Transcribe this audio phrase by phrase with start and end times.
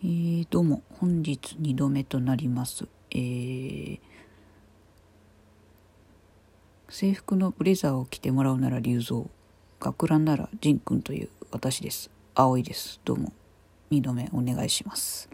[0.00, 3.98] えー、どうも本日2度目となります、えー、
[6.88, 9.22] 制服のブレザーを着てもらうなら龍蔵
[9.80, 12.12] 学ランなら仁君という私です。
[12.36, 13.00] 青いです。
[13.04, 13.32] どうも
[13.90, 15.28] 2度目お願いします。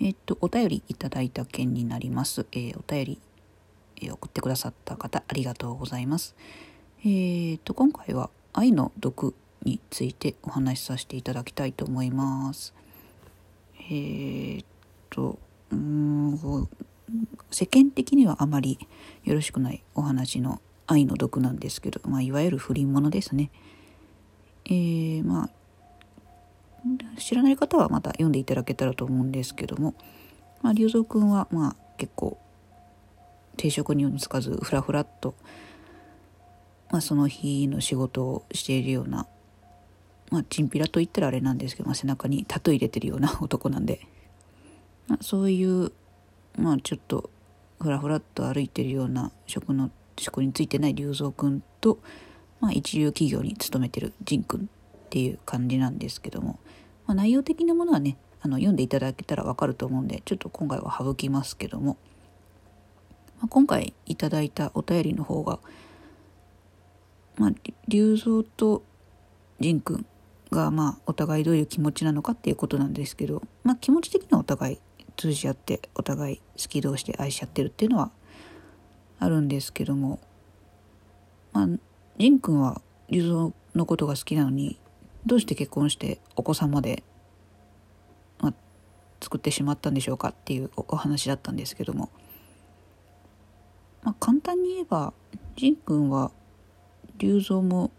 [0.00, 3.20] えーっとお便りいただいた件になります、えーお便り、
[4.00, 6.34] え送ってくださった方ありがとうございます。
[7.00, 9.34] えーっと今回は愛の毒
[9.64, 12.72] についてお話しさせていただきたいと思います。
[13.90, 14.66] えーっ
[15.10, 15.38] と
[15.70, 16.68] うん
[17.50, 18.78] 世間的にはあまり
[19.24, 23.50] よろしくないお話の愛の毒なんですけど、まあ、いわゆる不倫ものですね。
[24.64, 25.50] えー、まあ
[27.18, 29.94] 知らない方はまた読んでいただけたらと思うんですけども、
[30.62, 32.38] まあ、龍蔵くんはまあ結構
[33.56, 35.34] 定職にもつかずふらふらっと、
[36.90, 39.26] まあ、その日の仕事をしているような
[40.32, 44.00] まあ、チンピラと言ったらあれなんですけど、まあ、背中にタトゥー入れてるような男なんで、
[45.06, 45.92] まあ、そういう、
[46.56, 47.28] まあ、ちょっと
[47.78, 51.98] ふらふらっと歩いてるような職の職についてない龍蔵くんと、
[52.60, 54.64] まあ、一流企業に勤めてる仁くんっ
[55.10, 56.58] ていう感じなんですけども、
[57.06, 61.98] まあ、内容的なものはねあの読んでいただけたらわかると思うんでちょっと今回は省きますけども、
[63.38, 65.58] まあ、今回いただいたお便りの方が、
[67.36, 67.52] まあ、
[67.86, 68.82] 龍蔵と
[69.60, 70.06] 仁くん
[70.52, 74.78] がまあお互いどういう気持ちなのかっていうことなんですけど、まあ、気持ち的にはお互い
[75.16, 78.12] 通じ合ってお互い好き同士で愛し合ってるっていうのは
[79.18, 80.20] あるんですけども
[81.52, 81.68] まあ
[82.18, 84.78] 仁君は龍蔵のことが好きなのに
[85.26, 87.02] どうして結婚してお子さんまで、
[88.40, 88.54] まあ、
[89.20, 92.10] 作ってしまったんでしょうかっていうお話だったんですけども、
[94.02, 95.12] まあ、簡単に言えば
[95.56, 96.30] 仁君は
[97.18, 97.90] 龍蔵も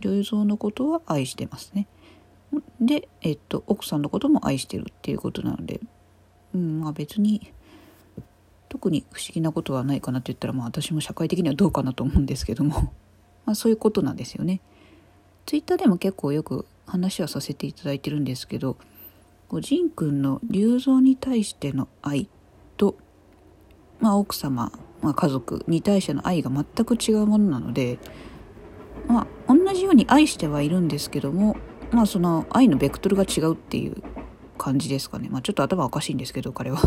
[0.00, 1.86] 龍蔵のことは愛してますね。
[2.80, 5.80] で、えっと、奥さんのことも愛してるっていうことなので、
[6.54, 7.52] うん、まあ別に
[8.68, 12.92] 特に不思議なことはないかなって言ったら、まあ私も社会的にはどうかなと思うんですけども、
[13.44, 14.60] まあそういうことなんですよね。
[15.46, 18.76] ツイッターでも結構よく話はさせていただいてるんですけど、
[19.48, 22.28] こう仁君の龍蔵に対しての愛
[22.76, 22.96] と、
[24.00, 24.72] まあ奥様、
[25.02, 27.98] まあ家族に対しての愛が全く違うものなので、
[29.68, 31.54] 同じように愛してはいるんですけども、
[31.90, 34.02] まあ、その愛のベクトルが違うっていう
[34.56, 35.28] 感じですかね。
[35.28, 36.80] まあ、ちょっと頭おかしいんですけど、彼は。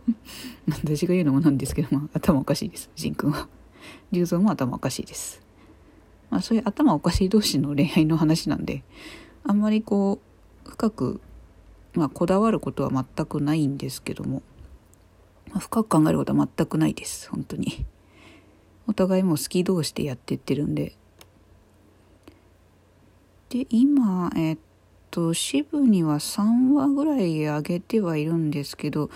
[0.82, 3.46] 私が言うのもなんですけど、まあ、頭おかしいです、ジン君は。
[4.10, 5.42] 龍蔵も頭おかしいです。
[6.30, 8.84] まあ、そういう頭おかしい同士の恋愛の話なんで、
[9.42, 10.18] あんまりこ
[10.64, 11.20] う、深く、
[11.92, 14.42] まあ、こだわることは全くないんですけども、
[15.50, 17.84] まあ、深く考えることは全くないです、本当に。
[18.86, 20.96] お互いもう好き同士でやってってるんで、
[23.54, 24.58] で今えっ
[25.12, 29.10] と支部には3話ぐらい上げてはいるんですけど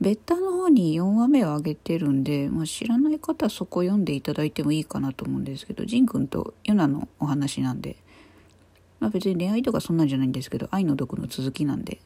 [0.00, 7.94] ベッタの方に4話目を上げてるんで、まあ、知らない方はそこ読んでいただいてもいいかなと思うんですけどジン君とユナのお話なんで、
[8.98, 12.00] まあ、別に恋愛とかそんなんじゃないんですけど愛の毒の続きなんで、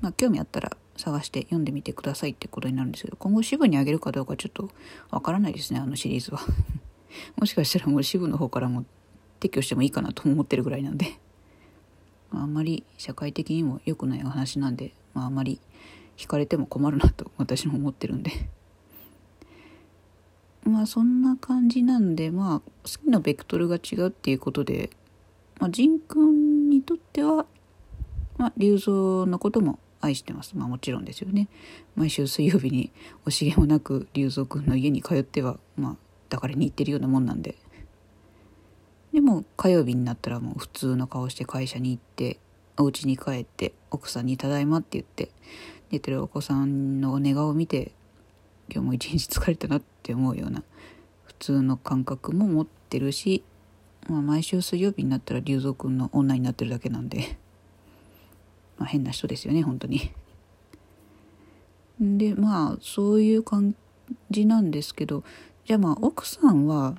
[0.00, 4.70] まあ、興味あったら探して読んでみてくださいってことになるんですけど今後支部にあげるかどうかちょっと
[5.10, 6.40] わからないですねあのシリーズは。
[7.36, 8.86] もしかしたらもう支部の方からも
[9.40, 11.18] 撤去してもいいかなと思ってるぐらいなんで、
[12.30, 15.60] まあ、あんまり社会的にも良くないお話なんで、まあ、あんまり
[16.16, 18.30] 惹かれても困るなと私も思ってるんで。
[20.64, 22.64] まあそんな感じなんでまあ好
[23.02, 24.90] きなベクトルが違うっていうことで、
[25.58, 27.46] まあ、仁君にとっては、
[28.36, 30.56] まあ、龍蔵のことも愛してます。
[30.56, 31.48] まあもちろんですよね。
[31.96, 32.92] 毎週水曜日に
[33.24, 35.96] 惜しげもなく龍蔵君の家に通ってはまあ
[36.28, 37.56] 抱かれに行ってるようなもんなんで。
[39.12, 42.38] でも火曜日になったらもう普通の顔して会社に行って
[42.76, 45.30] お家に帰って奥さんに「ただいま」って言って
[45.90, 47.92] 寝てるお子さんの寝顔を見て
[48.70, 50.62] 今日も一日疲れたなって思うような
[51.24, 53.42] 普通の感覚も持ってるし、
[54.08, 57.38] まあ、毎週水曜日になったら龍蔵くんの女になってるだけなんで、
[58.76, 60.12] まあ、変な人ですよね本当に。
[62.00, 63.74] でまあそういう感
[64.30, 65.24] じなんですけど
[65.64, 66.96] じゃあまあ奥さんは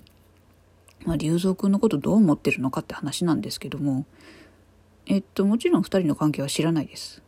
[1.05, 4.05] まあ、龍蔵くんのことどう思ってるのかって話なんですけども
[5.05, 7.21] えっともちろん2人の関係は知らないです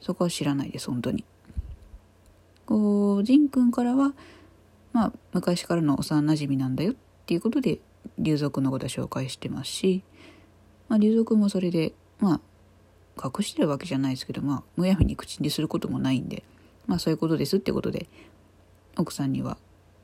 [0.00, 1.24] そこは知らないです本当に
[2.66, 4.12] こう仁くんからは
[4.92, 6.94] まあ昔からの幼なじみなんだよっ
[7.26, 7.80] ていうことで
[8.18, 10.02] 龍蔵くんのことは紹介してますし、
[10.88, 12.40] まあ、龍蔵くんもそれでまあ
[13.22, 16.42] 隠してるわけじゃないですけどまあむやみに口にすることもないんで
[16.86, 18.08] まあそういうことですってことで
[18.96, 19.56] 奥さんには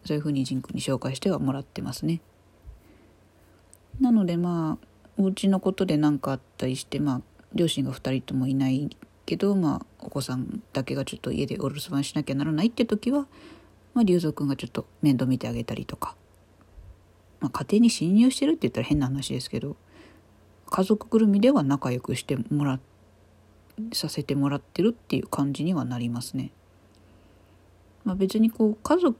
[0.05, 2.21] そういうふうに仁くんに紹介してはもらってますね。
[4.01, 4.87] なのでまあ
[5.17, 7.21] お家のことで何かあったりしてまあ
[7.55, 8.97] 両親が2人ともいない
[9.27, 13.27] けど、まあ、お子さんだけがちょっと家でお留守番しなきゃならないって時は、
[13.93, 16.15] まあ、龍蔵くんがちょっと面倒見てあげたりとか、
[17.41, 19.77] まあ、家庭に侵入してるって言ったら変な話ですけど
[20.71, 22.81] 家族ぐるみでは仲良くしてもら
[23.93, 26.51] させてもらってるっていう感じにはなりますね。
[28.05, 29.19] まあ、別にこう家族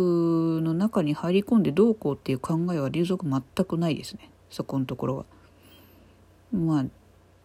[0.00, 5.24] の中に入り込んでどうこうっていう考えは龍族全くないですねそこのところは。
[6.52, 6.84] まあ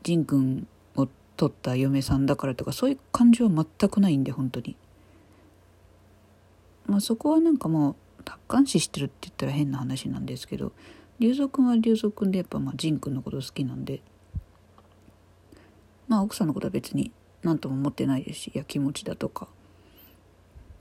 [0.03, 4.75] 仁君を取った嫁さんだからとかそういう感じは全くないんで本当に。
[6.85, 10.71] まあそこはなんかもう達観視してるって言ったら変な話なんですけど
[11.19, 14.01] 龍蔵君は龍蔵君でやっぱまあ仁君のこと好きなんで
[16.07, 17.11] まあ奥さんのことは別に
[17.43, 19.47] 何とも思ってないですしやきもちだとか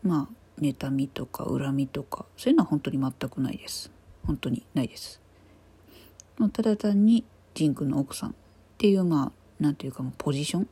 [0.03, 3.91] まあ妬みとか恨みとかそういうのは本当に全くないです。
[4.27, 5.21] 本当にないです、
[6.53, 7.25] ただ単に
[7.55, 8.33] 仁君の奥さんっ
[8.79, 10.69] ていうまあ何ていうかもうポジション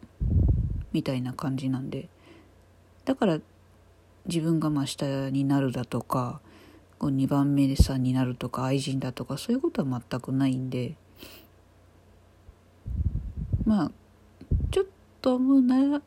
[0.93, 2.09] みたいな感じなんで。
[3.05, 3.39] だから
[4.27, 6.41] 自分がまあ下になるだとか
[6.99, 10.97] こう2番目でさんになるとか愛人だとかそういうことは全くないんで。
[13.65, 13.91] まあ
[14.71, 14.87] ちょっ
[15.23, 16.03] と思うなら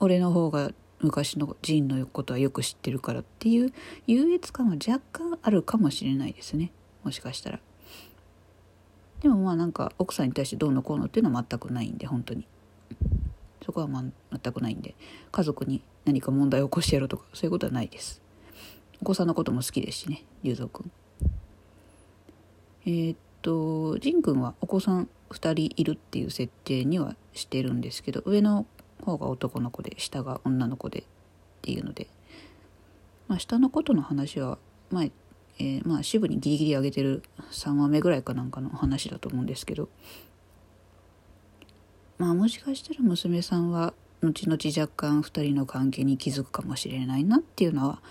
[0.00, 0.70] 俺の方が
[1.00, 3.72] 昔のジンのことはよく知ってるからっていう
[4.06, 6.72] 優越感は若干あるかもしれないですね。
[7.04, 7.60] もしかしたら。
[9.20, 12.46] でもまあなんか奥さんに対してどうのこうのっていうのは全くないんで本当に。
[13.64, 14.94] そこはま全くないんで。
[15.30, 18.22] 家族に何か問題を起こしてやろうとかそういうことはないです。
[19.00, 20.90] お子さんのことも好きですしね龍蔵くん
[22.86, 28.66] えー、っと仁くんはお子さん2人いるっていう設定にはしてるんですけど上の
[29.04, 31.02] 方が男の子で下が女の子でっ
[31.62, 32.08] ていうので、
[33.26, 34.58] まあ、下のことの話は
[34.90, 35.10] 前、
[35.58, 37.22] えー、まあ支部にギリギリ上げてる
[37.52, 39.88] 3話目ぐらいかなんかの話だと思うんですけど。
[42.18, 48.02] まあもしかしたら娘さんは後々若干2人の関係に気づくかもしれないなっていうのは、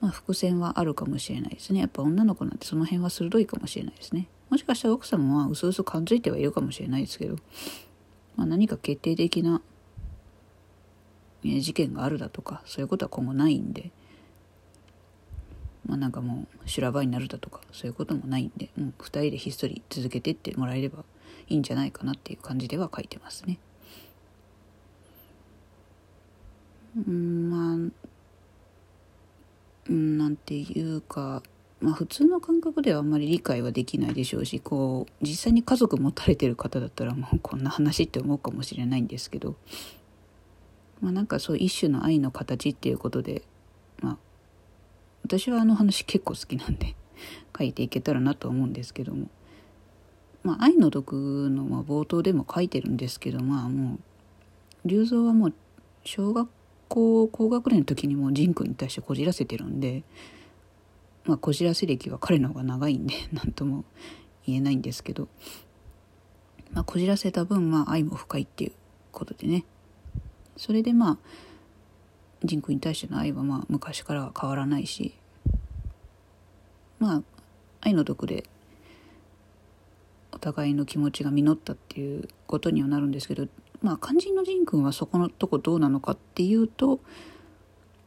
[0.00, 1.80] まあ、伏線はあるかもしれないですね。
[1.80, 4.28] やっぱ女の子なんてその辺は鋭いかもしれないですね。
[4.48, 7.36] もしかしたら奥さんもまあ薄々感づいてはいるかもしれないですけど、
[8.36, 9.60] まあ、何か決定的な
[11.42, 13.90] 事件があるだとかそういうことは今後ないんで
[15.86, 21.04] まあなんかもう修羅場になるだとかそういうこともないんでもう2人でひっそり続けてってもらえれば
[21.48, 23.58] いいんじゃないかなっていう感じでは書いてますね。
[26.96, 27.92] うんまあ
[29.88, 31.42] うんなんていうか
[31.80, 39.56] まあ普通の感覚ではあんまり理解はできないでしょうしこう実際に家族持たれてる方だったらもうこんな話って思うかもしれないんですけど
[41.02, 43.42] まあなんかそう一種の愛の形っていうことで
[44.00, 44.18] まあ
[45.24, 46.94] 私はあの話結構好きなんで
[47.56, 49.28] 書いていけたらなと思うんですけども。
[50.42, 54.00] まあ愛の毒のま冒頭でも書いてるんですけどまあも
[54.84, 55.54] う龍造はもう
[56.04, 56.48] 小学
[56.88, 60.02] 校高学年の時にもう仁君に対してこじらせてるんで
[61.24, 63.84] まあこじらせ歴は彼の方が長いんで 何とも
[64.44, 65.28] 言えないんですけど
[66.72, 68.72] まあこじらせた分まあ愛も深いっていう
[69.12, 69.64] ことでね。
[70.56, 71.18] それでまあ
[72.44, 75.14] 仁君に対しての愛はまあ昔からは変わらないし
[76.98, 77.22] まあ
[77.80, 78.44] 愛の毒で
[80.32, 83.46] お互いの気持ちが実ったっていうことにはなるんですけど
[83.80, 87.00] まあ肝心の仁君はそこのとこどうなのかっていうと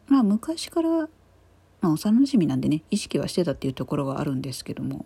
[0.08, 1.08] まあ昔から、ま
[1.84, 5.06] あ、幼馴染なんでね意識はしてたっていうところはあるんですけども、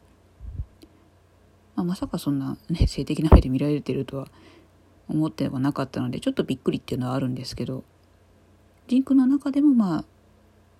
[1.76, 4.28] まあ、まさかそんな、ね、性的な目で見られてるとは
[5.10, 7.84] 思ってはなかったのでちょっとびっくりっていうのはあるんですけど
[8.88, 10.06] ジンクの中でもまあ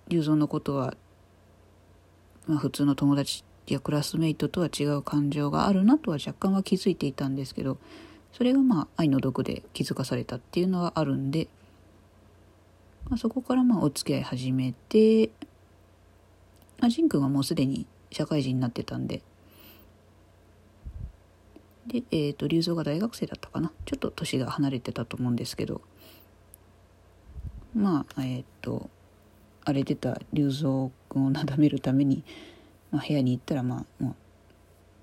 [0.08, 0.94] 龍造のことは、
[2.46, 7.78] まあ、普通の友達やクラスメイトとは違う感情があるなとは若干は気づいていたんですけど
[8.32, 11.48] それがまあ愛の毒で気づかされたっていうのはあるんで、
[13.08, 15.30] まあ、そこからまあお付き合い始めて、
[16.78, 19.22] まあ、ジン君はもうすでに社会人になってたんで
[21.86, 23.72] で、えーと、龍造が大学生だったかな。
[23.84, 25.80] ちょっと年が離れてたと思うんですけど。
[27.74, 28.90] まあえっ、ー、と
[29.64, 32.24] 荒れてた龍造君をなだめるために、
[32.90, 34.14] まあ、部屋に行ったらまあもう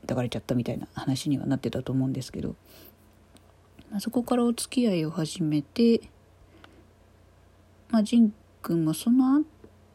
[0.01, 2.55] 抱かれちゃったみたいな話にはなってたと思うんですけど、
[3.91, 6.01] まあ、そこからお付き合いを始めて
[7.89, 9.43] まあ仁君もその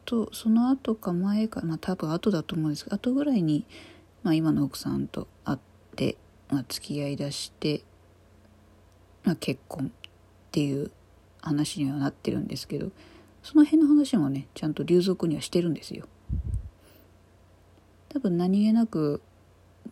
[0.05, 3.65] 後その後か前かまあ多分後だと思うんですけど後ぐらいに、
[4.23, 5.72] まあ、今の奥さんと会って
[6.49, 7.83] まあ、付き合いだして、
[9.23, 10.09] まあ、結婚っ
[10.51, 10.91] ていう
[11.41, 12.91] 話にはなってるんですけど
[13.41, 16.05] その辺の話もねちゃんと龍族にはしてるんですよ
[18.09, 19.21] 多分何気なく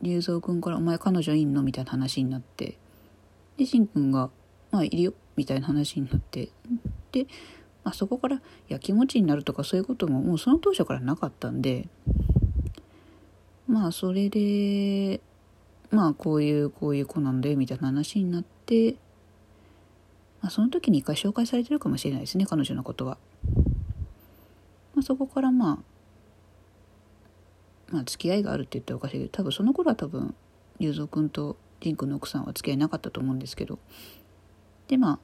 [0.02, 2.78] 龍蔵君から「お前彼女いんの?」みたいな話になって
[3.58, 4.30] でしんくんが
[4.72, 6.50] 「まあいるよみたいな話になって
[7.12, 7.28] で、
[7.84, 11.90] まあ、そこからやきもちになるとかそういうことももうその当初からなかったんで
[13.68, 15.22] まあそれで
[15.92, 18.94] まあこういうこういう子なんでみたいな話になって、
[20.42, 23.18] まあ、その時に一回紹介されてるかもしれないですね彼女のことは。
[24.96, 25.80] まあ、そこからま
[27.90, 30.34] あまあ付き合いがあるって言ったらおかしいけど多分その頃は多分
[30.80, 33.80] 龍蔵君と仁君の奥さんは付き合いなかったと思うんですけど
[34.88, 35.20] でまあ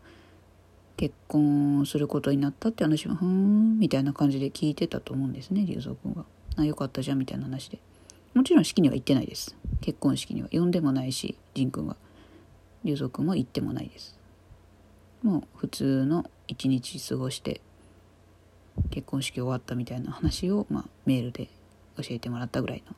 [0.97, 6.25] 結婚することになったって話はふーんみたいな感じで聞いてたと思うんですね龍蔵君が。
[6.57, 7.79] あよかったじゃんみたいな話で。
[8.37, 9.55] もちろん式には行ってないです。
[9.81, 11.97] 結婚式には呼んでもないし仁君は。
[12.83, 14.15] 龍蔵君も行ってもないです。
[15.23, 17.61] もう普通の一日過ごして
[18.91, 21.49] 結婚式終わったみたいな話を、まあ、メールで
[21.97, 22.95] 教えてもらったぐらいの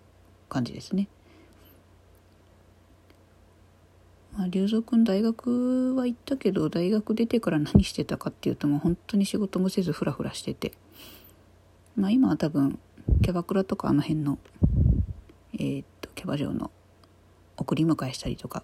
[0.50, 1.08] 感じですね。
[4.34, 10.74] まあ、龍蔵君大学は行ったけど大学出てから何してたかっていうともう本当に仕事もせずフラフラしてて。
[11.96, 12.77] まあ今は多分
[13.22, 14.38] キャバクラとかあの辺の
[15.60, 16.72] えー、っとキャバ嬢の
[17.58, 18.63] 送り迎えしたりとか、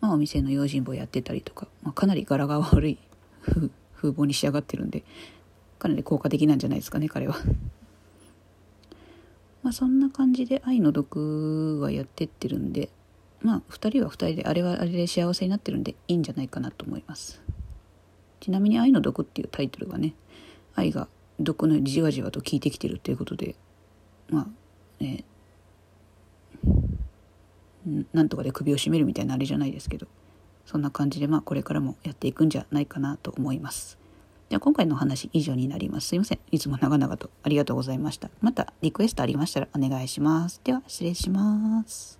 [0.00, 2.98] まあ、お店の用心棒やってたりとか、まあ、かなり柄が悪い。
[3.94, 5.04] 風貌に仕上がってるんで。
[5.78, 7.36] かなり効果的なんじゃないですかね彼は。
[9.62, 12.90] まあそんな感じで愛の毒はやってってるんで。
[13.42, 17.40] まあ2人は2人であれはあれで幸せになってるんでいいんじゃないかなと思います。
[18.40, 20.14] ちなみに「愛の毒」っていうタイトルはね
[20.74, 23.56] 愛が毒のじわじわと効いてきてるっていうことで
[24.28, 24.46] まあ
[25.00, 25.24] ね
[28.12, 30.06] なんとかで首を絞めるみたいなあれじゃないですけど
[30.66, 33.98] そんな感じでまあこれからもやっていくんじゃないかなと思います。
[34.50, 36.08] じゃあ今回のお話以上になります。
[36.08, 36.38] すいません。
[36.50, 38.30] いつも長々とありがとうございました。
[38.40, 40.60] またリクエストありましたらお願いします。
[40.64, 42.17] では失礼します。